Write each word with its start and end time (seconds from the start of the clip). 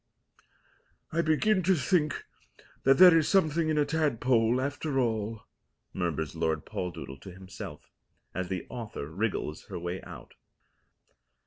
"I 1.11 1.21
begin 1.21 1.61
to 1.61 1.75
think 1.75 2.25
that 2.85 2.97
there 2.97 3.15
is 3.15 3.29
something 3.29 3.69
in 3.69 3.77
a 3.77 3.85
tadpole 3.85 4.59
after 4.59 4.99
all," 4.99 5.43
murmurs 5.93 6.33
Lord 6.35 6.65
Poldoodle 6.65 7.19
to 7.21 7.31
himself, 7.31 7.91
as 8.33 8.47
the 8.49 8.65
author 8.67 9.07
wriggles 9.07 9.65
her 9.65 9.77
way 9.77 10.01
out. 10.01 10.33